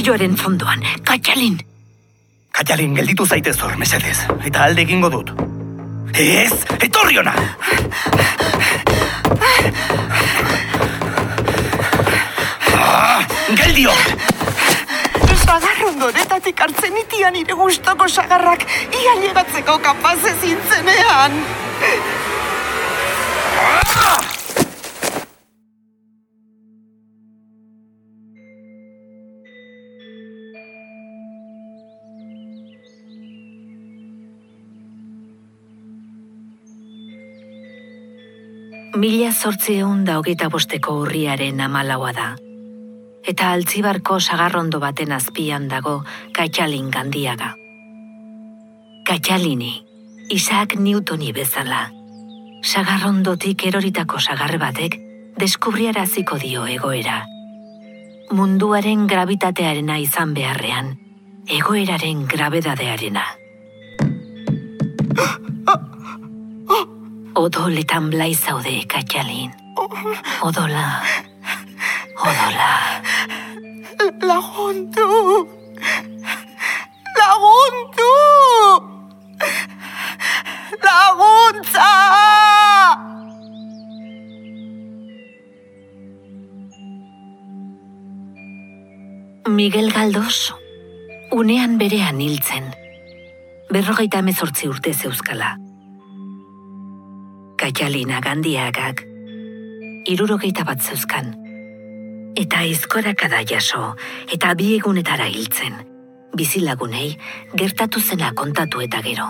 [0.00, 1.58] Pasilloaren fondoan, katxalin.
[2.56, 4.16] Katxalin, gelditu zaitez hor, mesedez.
[4.48, 5.32] Eta alde egingo dut.
[6.16, 7.34] Ez, etorri ona!
[12.80, 13.28] Ah,
[13.60, 13.92] geldio!
[15.44, 18.64] Sagarrondo honetatik hartzen itian nire gustoko sagarrak
[19.02, 21.40] ia llegatzeko kapaz ezintzenean.
[39.00, 42.24] Mila zortzeun da hogeita bosteko urriaren amalaua da.
[43.32, 45.94] Eta altzibarko sagarrondo baten azpian dago
[46.36, 47.54] Katxalin gandiaga.
[49.08, 49.72] Katxalini,
[50.36, 51.80] Isaac Newtoni bezala.
[52.60, 54.98] Sagarrondotik eroritako sagarre batek
[55.40, 57.22] deskubriaraziko dio egoera.
[58.36, 60.92] Munduaren gravitatearena izan beharrean,
[61.48, 63.24] egoeraren grabedadearena.
[67.34, 69.52] Odoletan blai zaude, Katxalin.
[70.42, 71.02] Odola.
[72.18, 72.70] Odola.
[74.22, 75.06] Lagundu!
[77.18, 78.10] Lagundu!
[80.82, 81.90] Laguntza!
[89.46, 90.54] Miguel Galdos,
[91.30, 92.70] unean berean hiltzen.
[93.70, 95.56] Berrogeita emezortzi urte zeuzkala.
[97.60, 99.02] Katxalina gandiagak,
[100.08, 101.26] irurogeita bat zeuzkan.
[102.32, 103.82] Eta izkorakada jaso,
[104.32, 105.76] eta bi egunetara hiltzen.
[106.32, 107.18] Bizilagunei,
[107.52, 109.28] gertatu zena kontatu eta gero.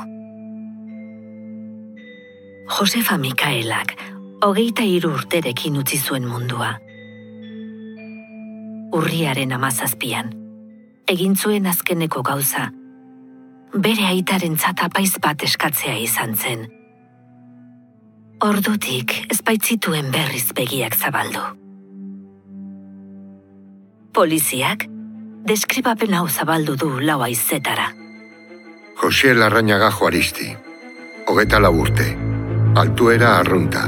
[2.71, 3.99] Josefa Mikaelak,
[4.47, 6.77] hogeita hiru urterekin utzi zuen mundua.
[8.95, 10.37] Urriaren amazazpian,
[11.11, 12.71] egin zuen azkeneko gauza,
[13.75, 16.71] bere aitaren apaiz bat eskatzea izan zen.
[18.41, 21.43] Ordutik ezbaitzituen berriz begiak zabaldu.
[24.17, 24.87] Poliziak,
[25.45, 27.91] deskribapen hau zabaldu du lau aizetara.
[29.03, 30.49] Jose Larrañaga Juaristi,
[31.29, 32.07] hogeta lau urte,
[32.81, 33.85] altuera arrunta,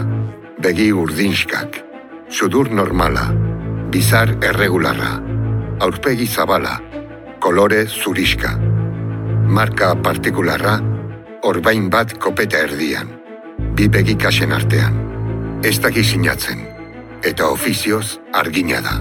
[0.60, 1.80] begi urdinskak,
[2.28, 3.30] sudur normala,
[3.88, 5.14] bizar erregularra,
[5.80, 6.76] aurpegi zabala,
[7.40, 8.52] kolore zuriska,
[9.48, 10.76] marka partikularra,
[11.40, 13.21] orbain bat kopeta erdian,
[13.76, 14.96] bi begi kasen artean,
[15.64, 16.60] ez daki sinatzen,
[17.24, 18.98] eta ofizioz argina da.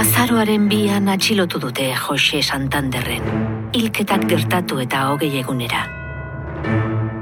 [0.00, 3.26] Azaroaren bian atxilotu dute Jose Santanderren,
[3.74, 5.86] hilketak gertatu eta hogei egunera.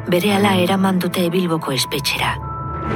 [0.08, 2.34] Bere ala eraman dute Bilboko espetxera,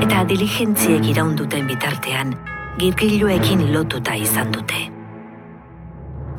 [0.05, 2.35] eta diligentziek iraunduten bitartean,
[2.81, 5.02] girgiluekin lotuta izan dute.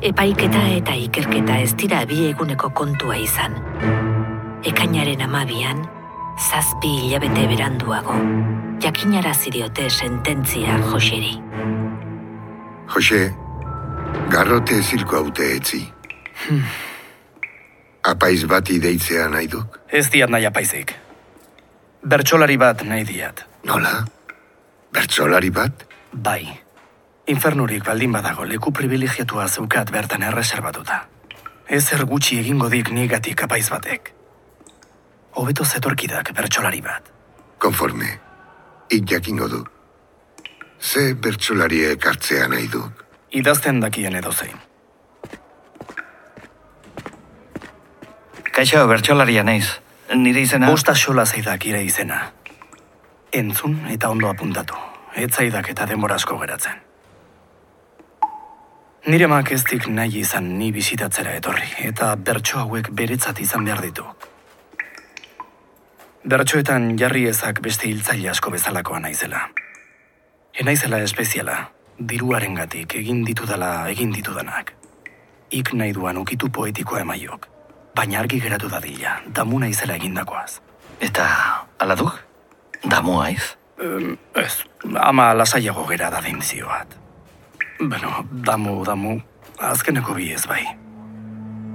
[0.02, 3.54] Epaiketa eta ikerketa ez dira bi eguneko kontua izan.
[4.66, 5.84] Ekainaren amabian,
[6.38, 8.16] zazpi hilabete beranduago,
[8.82, 11.36] jakinarazi diote sententzia Joseri.
[12.94, 13.22] Jose,
[14.30, 15.84] garrote zirko haute etzi.
[18.04, 19.80] Apaiz bati deitzea nahi duk?
[19.88, 20.92] Ez diat nahi apaizik.
[22.04, 23.46] Bertsolari bat nahi diat.
[23.64, 24.02] Nola?
[24.92, 25.86] Bertsolari bat?
[26.12, 26.63] Bai.
[27.26, 31.06] Infernurik baldin badago leku privilegiatua zeukat bertan erreserbatuta.
[31.68, 34.10] Ez er gutxi egingo dik nigatik apaiz batek.
[35.40, 37.08] Hobeto zetorkidak bertsolari bat.
[37.58, 38.10] Konforme,
[38.90, 39.64] ik jakingo du.
[40.80, 43.04] Ze bertsolariek hartzea nahi duk?
[43.32, 44.60] Idazten dakien edo zein.
[48.52, 49.80] Kaixo, bertxolaria naiz.
[50.14, 50.68] Nire izena...
[50.70, 52.20] Bosta xola zaidak ire izena.
[53.32, 54.76] Entzun eta ondo apuntatu.
[55.16, 56.83] Ez zaidak eta denbora asko geratzen.
[59.04, 63.82] Nire mak ez dik nahi izan ni bizitatzera etorri, eta bertso hauek beretzat izan behar
[63.84, 64.04] ditu.
[66.24, 69.42] Bertsoetan jarri ezak beste hiltzaile asko bezalakoa naizela.
[70.56, 71.58] Enaizela espeziala,
[71.98, 74.72] diruarengatik egin ditudala egin ditudanak.
[75.52, 77.46] Ik nahi duan ukitu poetikoa emaiok,
[77.92, 80.62] baina argi geratu dadila, damu naizela egindakoaz.
[81.04, 81.28] Eta,
[81.76, 82.16] ala duk?
[82.88, 83.52] Damu aiz?
[83.76, 84.62] Um, ez,
[84.96, 87.03] ama lasaiago gera da bat.
[87.80, 89.20] Beno, damu, damu,
[89.58, 90.62] azkeneko bi ez bai.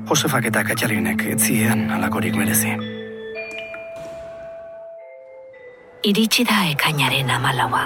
[0.08, 2.72] Josefak eta Katxalinek etzien alakorik merezi.
[6.08, 7.84] Iritsi da ekainaren amalaua,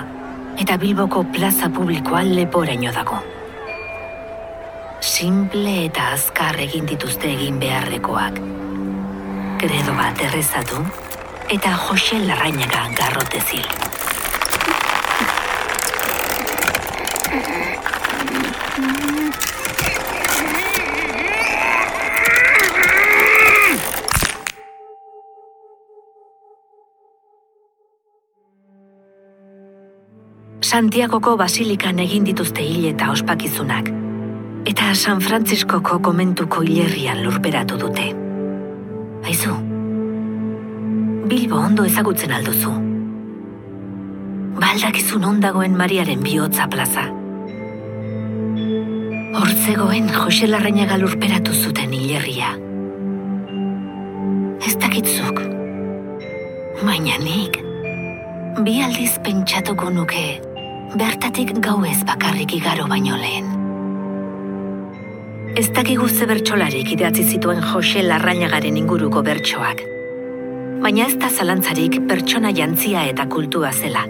[0.61, 3.18] eta Bilboko plaza publikoa leporaino dago.
[5.01, 8.38] Simple eta azkar egin dituzte egin beharrekoak.
[9.57, 10.86] Kredo bat errezatu,
[11.49, 13.66] eta Jose Larrañaga garrote zil.
[30.63, 33.93] Santiagoko basilikan egin dituzte hil eta ospakizunak,
[34.65, 38.09] eta San Frantziskoko komentuko hilerrian lurperatu dute.
[39.21, 39.53] Aizu,
[41.30, 42.74] Bilbo ondo ezagutzen alduzu.
[44.57, 47.11] Baldakizun ondagoen Mariaren bihotza plaza.
[49.34, 52.51] Hortzegoen Jose Larrañaga lurperatu zuten hilerria.
[54.61, 55.39] Ez dakitzuk.
[56.86, 57.57] Baina nik,
[58.61, 60.25] bi aldiz pentsatuko nuke,
[61.01, 63.47] bertatik gau ez bakarrik igaro baino lehen.
[65.57, 69.81] Ez dakigu ze bertsolarik idatzi zituen Jose Larrañagaren inguruko bertsoak.
[70.86, 74.05] Baina ez da zalantzarik pertsona jantzia eta kultua zela.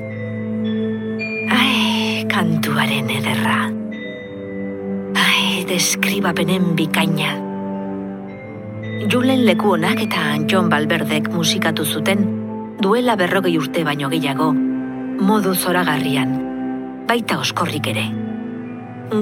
[1.62, 3.83] Ai, kantuaren ederra.
[5.74, 7.32] Deskribapenen bikaina.
[9.10, 12.22] Julen Lekuonak eta John Balberdek musikatu zuten
[12.78, 16.36] duela berrogei urte baino gehiago, modu zoragarrian,
[17.10, 18.04] baita oskorrik ere.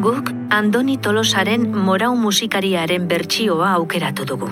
[0.03, 4.51] Guk Andoni Tolosaren morau musikariaren bertsioa aukeratu dugu.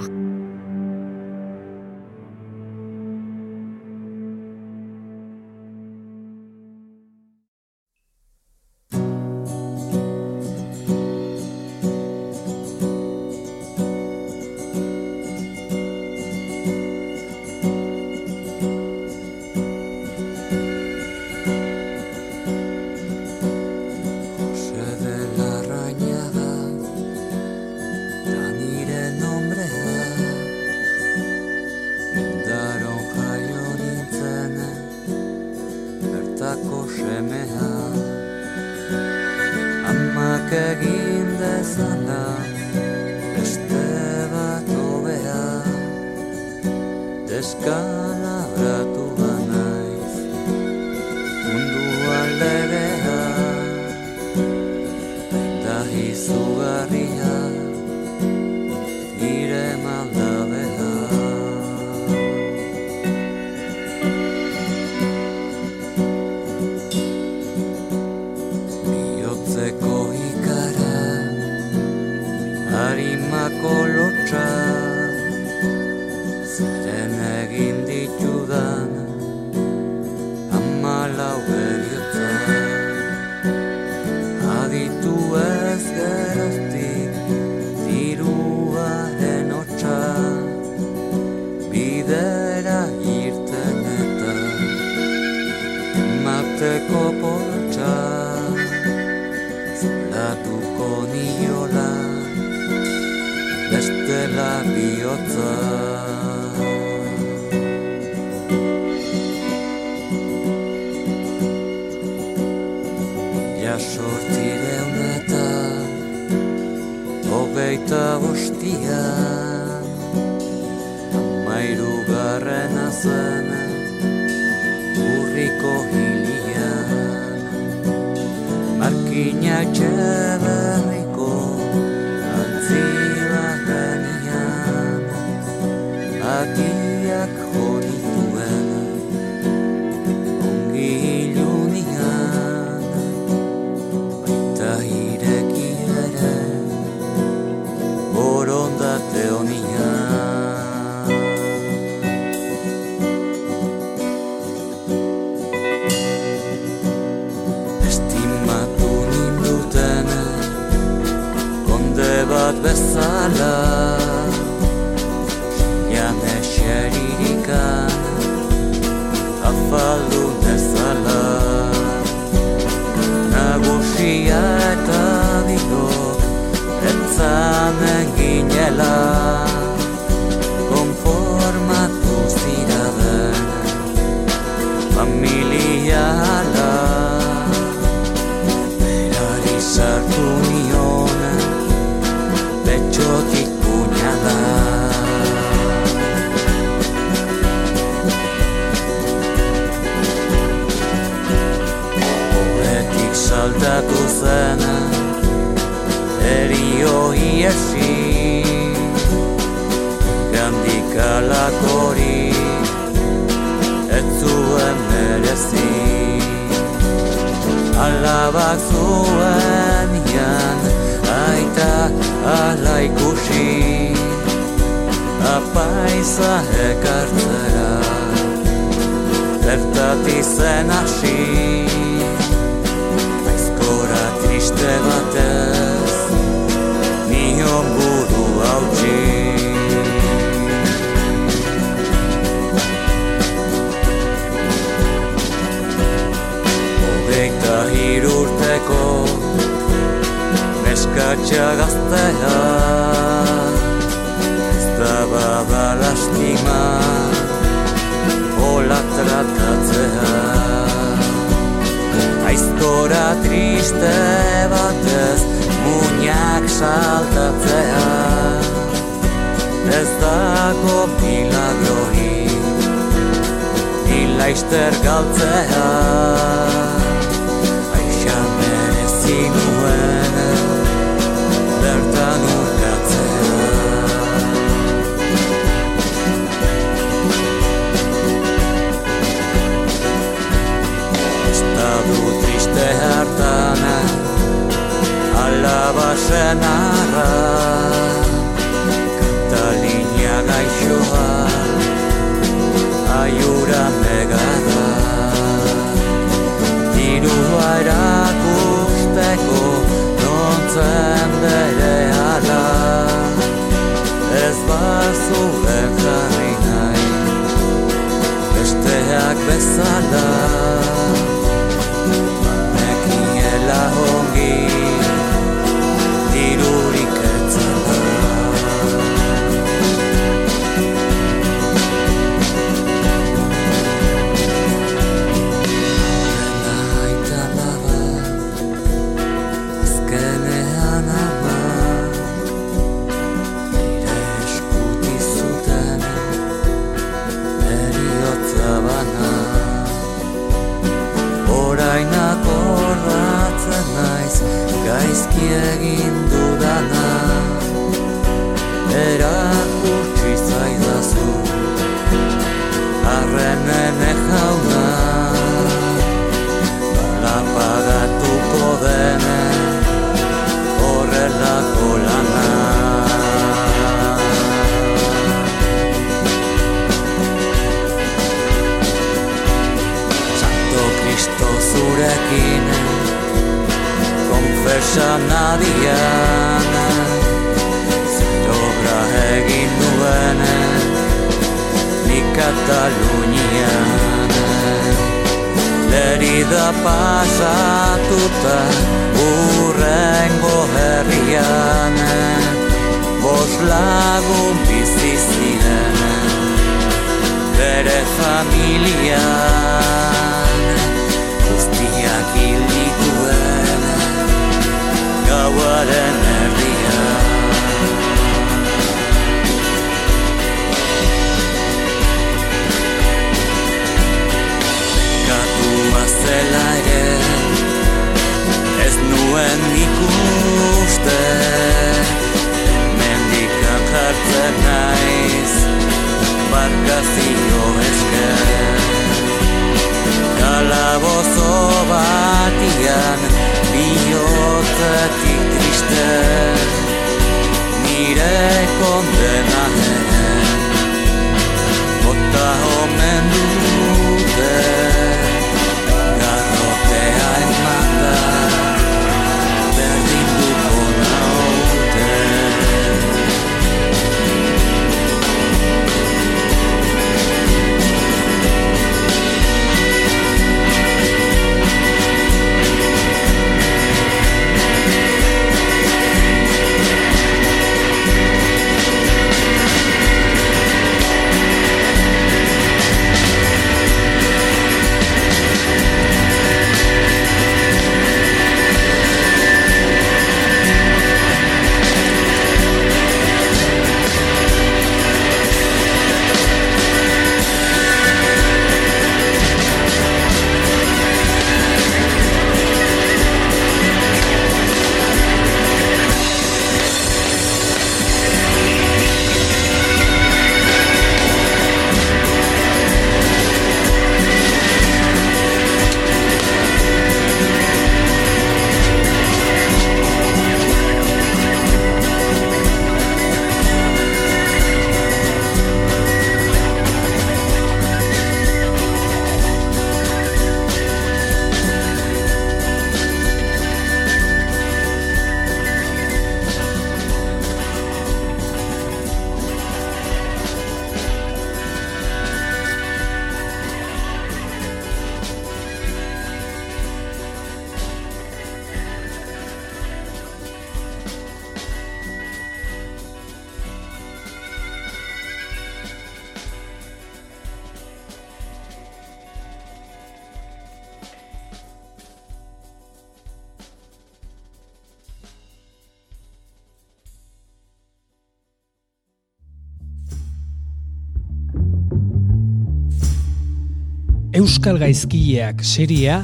[574.39, 575.95] Euskal Gaizkileak seria,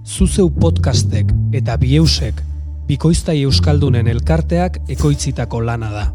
[0.00, 2.38] Zuzeu podcastek eta Bieusek,
[2.88, 6.06] Bikoiztai Euskaldunen elkarteak ekoitzitako lana da.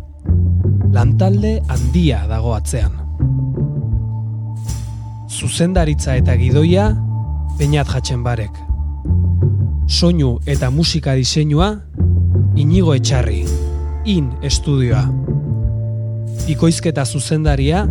[0.89, 2.97] Lantalde handia dago atzean.
[5.29, 6.95] Zuzendaritza eta gidoia,
[7.61, 8.57] Peñat Jatxenbarek.
[9.85, 11.75] Soinu eta musika diseinua,
[12.55, 13.45] Inigo Etxarri,
[14.09, 15.05] In Estudioa.
[16.49, 17.85] Bikoizketa zuzendaria,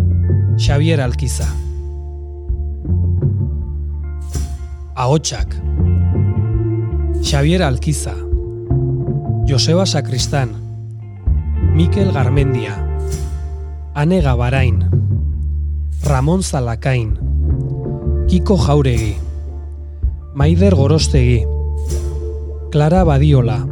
[0.59, 1.70] Xavier Alkiza.
[5.01, 5.57] Ahotsak.
[7.23, 8.13] Xavier Alkiza.
[9.49, 10.51] Joseba Sakristán.
[11.73, 12.77] Mikel Garmendia.
[13.95, 14.85] Ane Gabarain.
[16.05, 17.17] Ramon Zalakain.
[18.29, 19.17] Kiko Jauregi.
[20.35, 21.47] Maider Gorostegi.
[22.71, 23.67] Clara Badiola.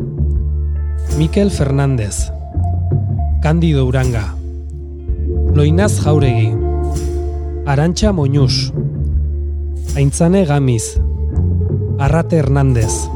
[1.18, 2.32] Mikel Fernández.
[3.42, 4.34] Candido Uranga.
[5.52, 6.54] Loinaz Jauregi.
[7.66, 8.72] Arantxa Moñus.
[9.94, 10.96] Aintzane Gamiz.
[11.98, 13.10] Arrate Hernández.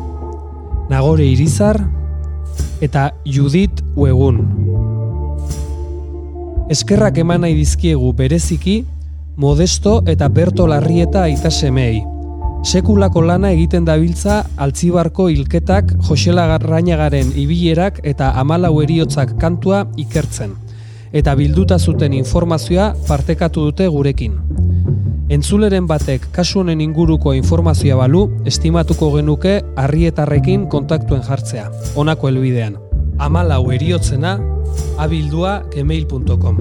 [0.91, 1.89] Nagore Irizar
[2.81, 4.41] eta Judit Uegun.
[6.69, 8.81] Eskerrak eman nahi dizkiegu bereziki
[9.37, 12.03] Modesto eta Berto Larrieta aita semei.
[12.67, 20.59] Sekulako lana egiten dabiltza altzibarko hilketak Josela Garrañagaren ibilerak eta amalau eriotzak kantua ikertzen.
[21.13, 24.72] Eta bilduta zuten informazioa partekatu dute gurekin.
[25.33, 32.77] Entzuleren batek kasu honen inguruko informazioa balu, estimatuko genuke harrietarrekin kontaktuen jartzea, honako helbidean.
[33.17, 34.35] Amalau eriotzena,
[35.01, 36.61] abildua gmail.com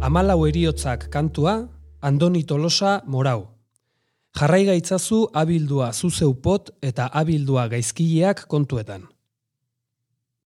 [0.00, 1.58] Amalau eriotzak kantua,
[2.00, 3.50] Andoni Tolosa Morau.
[4.32, 9.11] Jarrai gaitzazu abildua zuzeupot eta abildua gaizkileak kontuetan.